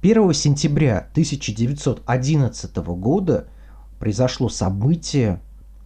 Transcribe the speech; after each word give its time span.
1 0.00 0.32
сентября 0.32 1.08
1911 1.10 2.76
года 2.76 3.48
произошло 3.98 4.48
событие, 4.48 5.40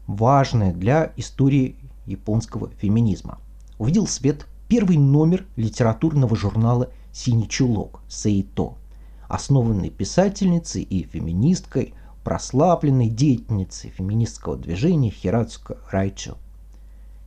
важное 0.06 0.74
для 0.74 1.14
истории 1.16 1.76
японского 2.04 2.68
феминизма. 2.78 3.38
Увидел 3.78 4.06
свет 4.06 4.46
первый 4.68 4.98
номер 4.98 5.46
литературного 5.56 6.36
журнала 6.36 6.90
«Синий 7.10 7.48
чулок» 7.48 8.00
Сейто, 8.06 8.74
основанный 9.28 9.88
писательницей 9.88 10.82
и 10.82 11.04
феминисткой, 11.04 11.94
прославленной 12.22 13.08
деятельницей 13.08 13.88
феминистского 13.88 14.58
движения 14.58 15.08
Хирацука 15.08 15.78
Райчо. 15.90 16.36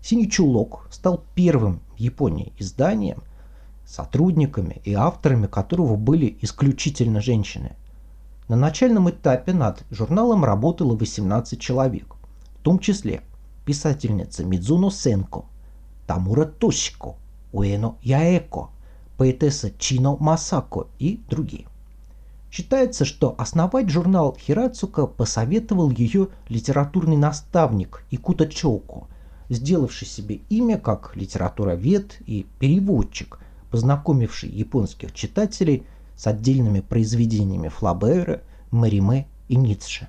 «Синий 0.04 0.30
чулок» 0.30 0.86
стал 0.92 1.24
первым 1.34 1.82
в 1.96 2.00
Японии 2.00 2.54
изданием, 2.60 3.24
сотрудниками 3.86 4.82
и 4.84 4.94
авторами 4.94 5.48
которого 5.48 5.96
были 5.96 6.38
исключительно 6.42 7.22
женщины. 7.22 7.76
На 8.48 8.56
начальном 8.56 9.10
этапе 9.10 9.54
над 9.54 9.84
журналом 9.90 10.44
работало 10.46 10.96
18 10.96 11.60
человек, 11.60 12.16
в 12.60 12.64
том 12.64 12.80
числе 12.80 13.22
писательница 13.66 14.44
Мидзуно 14.44 14.92
Сенко, 14.92 15.46
Тамура 16.08 16.46
Тошико, 16.46 17.16
Уэно 17.52 17.96
Яэко, 18.02 18.70
поэтесса 19.18 19.72
Чино 19.78 20.18
Масако 20.20 20.88
и 21.00 21.22
другие. 21.30 21.66
Считается, 22.52 23.04
что 23.04 23.36
основать 23.38 23.90
журнал 23.90 24.38
Хирацука 24.40 25.08
посоветовал 25.08 25.90
ее 25.90 26.30
литературный 26.48 27.18
наставник 27.18 28.04
Икута 28.12 28.48
Чоуко, 28.48 29.08
сделавший 29.50 30.08
себе 30.08 30.40
имя 30.50 30.78
как 30.78 31.16
литературовед 31.16 32.22
и 32.26 32.46
переводчик, 32.60 33.40
познакомивший 33.76 34.50
японских 34.50 35.14
читателей 35.14 35.84
с 36.16 36.28
отдельными 36.28 36.80
произведениями 36.80 37.68
Флабера, 37.68 38.42
Мариме 38.72 39.28
и 39.50 39.58
Ницше. 39.58 40.08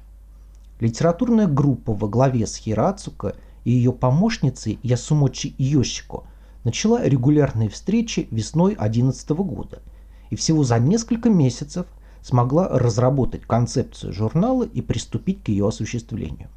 Литературная 0.78 1.48
группа 1.48 1.92
во 1.92 2.06
главе 2.06 2.46
с 2.46 2.54
Хирацука 2.54 3.34
и 3.64 3.72
ее 3.72 3.90
помощницей 3.90 4.78
Ясумочи 4.84 5.52
Йошико– 5.58 6.22
начала 6.62 7.02
регулярные 7.02 7.68
встречи 7.68 8.28
весной 8.30 8.76
2011 8.76 9.30
года 9.30 9.82
и 10.30 10.36
всего 10.36 10.62
за 10.62 10.78
несколько 10.78 11.28
месяцев 11.28 11.86
смогла 12.22 12.68
разработать 12.68 13.42
концепцию 13.42 14.12
журнала 14.12 14.62
и 14.62 14.80
приступить 14.80 15.42
к 15.42 15.48
ее 15.48 15.66
осуществлению. 15.66 16.50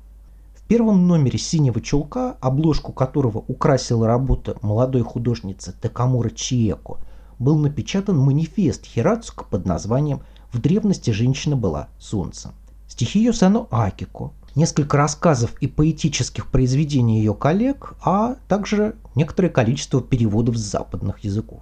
Первом 0.69 1.07
номере 1.07 1.39
«Синего 1.39 1.81
чулка», 1.81 2.37
обложку 2.41 2.93
которого 2.93 3.43
украсила 3.47 4.05
работа 4.05 4.55
молодой 4.61 5.01
художницы 5.01 5.73
Такамура 5.81 6.29
Чиеко, 6.29 6.99
был 7.39 7.57
напечатан 7.57 8.15
манифест 8.19 8.85
Хирацука 8.85 9.45
под 9.45 9.65
названием 9.65 10.21
«В 10.51 10.61
древности 10.61 11.09
женщина 11.09 11.55
была 11.55 11.87
солнцем». 11.97 12.51
Стихи 12.87 13.23
Йосано 13.23 13.65
Акико, 13.71 14.29
несколько 14.53 14.97
рассказов 14.97 15.55
и 15.59 15.65
поэтических 15.65 16.45
произведений 16.45 17.17
ее 17.17 17.33
коллег, 17.33 17.95
а 18.05 18.35
также 18.47 18.95
некоторое 19.15 19.49
количество 19.49 20.03
переводов 20.03 20.55
с 20.55 20.61
западных 20.61 21.23
языков. 21.23 21.61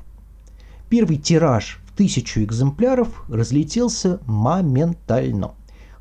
Первый 0.89 1.15
тираж 1.15 1.79
в 1.87 1.95
тысячу 1.95 2.43
экземпляров 2.43 3.23
разлетелся 3.29 4.19
моментально, 4.25 5.53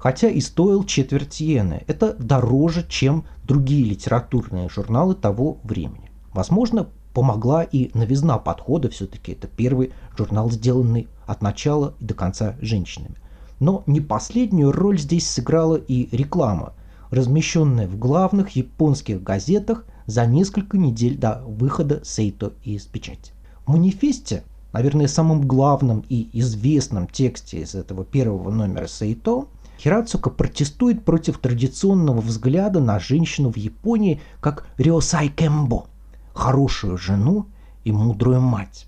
хотя 0.07 0.29
и 0.29 0.41
стоил 0.41 0.85
четверть 0.85 1.43
иены. 1.43 1.83
Это 1.89 2.15
дороже, 2.15 2.87
чем 2.89 3.25
другие 3.43 3.85
литературные 3.85 4.69
журналы 4.69 5.17
того 5.17 5.59
времени. 5.65 6.13
Возможно, 6.33 6.87
помогла 7.13 7.65
и 7.65 7.91
новизна 7.93 8.39
подхода, 8.39 8.89
все-таки 8.89 9.33
это 9.33 9.49
первый 9.49 9.91
журнал, 10.17 10.49
сделанный 10.49 11.09
от 11.27 11.43
начала 11.43 11.95
и 11.99 12.05
до 12.05 12.15
конца 12.15 12.55
женщинами. 12.61 13.17
Но 13.59 13.83
не 13.89 14.01
последнюю 14.01 14.71
роль 14.71 14.97
здесь 14.97 15.29
сыграла 15.29 15.75
и 15.75 16.17
реклама, 16.17 16.75
размещенная 17.11 17.89
в 17.89 17.99
главных 17.99 18.51
японских 18.51 19.25
газетах 19.25 19.87
за 20.07 20.25
несколько 20.25 20.79
недель 20.79 21.19
до 21.19 21.43
выхода 21.45 22.03
Сейто 22.05 22.53
из 22.63 22.85
печати. 22.85 23.33
В 23.65 23.73
манифесте, 23.73 24.45
наверное, 24.73 25.09
самым 25.09 25.49
главным 25.49 26.05
и 26.09 26.29
известным 26.33 27.09
тексте 27.09 27.63
из 27.63 27.75
этого 27.75 28.05
первого 28.05 28.53
номера 28.53 28.87
Сейто, 28.87 29.49
Хирацука 29.79 30.31
протестует 30.31 31.05
против 31.05 31.39
традиционного 31.39 32.21
взгляда 32.21 32.81
на 32.81 32.99
женщину 32.99 33.53
в 33.53 33.57
Японии 33.57 34.21
как 34.41 34.67
Рёсай 34.79 35.29
Кэмбо– 35.29 35.87
хорошую 36.35 36.97
жену 36.99 37.47
и 37.85 37.93
мудрую 37.93 38.41
мать 38.41 38.87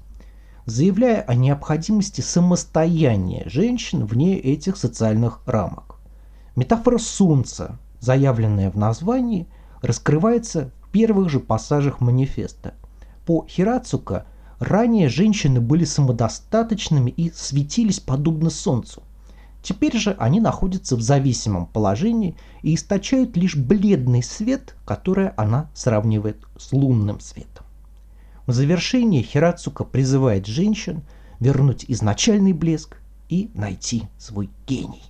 заявляя 0.69 1.22
о 1.22 1.34
необходимости 1.34 2.21
самостояния 2.21 3.44
женщин 3.47 4.04
вне 4.04 4.38
этих 4.38 4.76
социальных 4.76 5.41
рамок. 5.47 5.97
Метафора 6.56 6.99
солнца, 6.99 7.78
заявленная 8.00 8.70
в 8.70 8.76
названии, 8.76 9.49
раскрывается 9.81 10.70
в 10.82 10.91
первых 10.91 11.31
же 11.31 11.41
пассажах 11.41 12.03
манифеста. 12.03 12.75
По 13.25 13.47
Хирацука 13.49 14.26
ранее 14.59 15.09
женщины 15.09 15.59
были 15.59 15.87
самодостаточными 15.87 17.10
и 17.10 17.31
светились 17.31 18.00
подобно 18.00 18.50
солнцу. 18.50 19.03
Теперь 19.68 19.98
же 19.98 20.16
они 20.18 20.40
находятся 20.40 20.96
в 20.96 21.02
зависимом 21.02 21.66
положении 21.66 22.34
и 22.62 22.74
источают 22.74 23.36
лишь 23.36 23.54
бледный 23.54 24.22
свет, 24.22 24.74
который 24.86 25.28
она 25.36 25.70
сравнивает 25.74 26.42
с 26.56 26.72
лунным 26.72 27.20
светом. 27.20 27.66
В 28.46 28.54
завершение 28.54 29.22
Хирацука 29.22 29.84
призывает 29.84 30.46
женщин 30.46 31.02
вернуть 31.38 31.84
изначальный 31.86 32.54
блеск 32.54 32.96
и 33.28 33.50
найти 33.52 34.04
свой 34.16 34.48
гений. 34.66 35.02